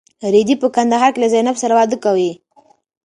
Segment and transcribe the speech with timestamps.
[0.33, 2.31] رېدی په کندهار کې له زینب سره واده کوي.